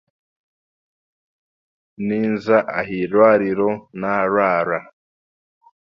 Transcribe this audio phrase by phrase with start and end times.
[2.07, 3.69] Ninza ahairwariro
[3.99, 4.77] naarwara.